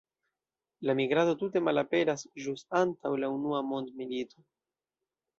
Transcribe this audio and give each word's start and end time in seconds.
La 0.89 0.93
migrado 0.99 1.33
tute 1.41 1.61
malaperas 1.65 2.23
ĵus 2.45 2.63
antaŭ 2.79 3.11
la 3.25 3.29
Unua 3.35 3.59
mondmilito. 3.73 4.41